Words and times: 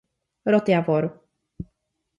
Rod 0.51 0.67
javor. 0.73 1.05